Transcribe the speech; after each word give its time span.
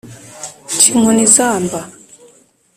ca 0.77 0.83
inkoni 0.89 1.21
izamba 1.27 1.79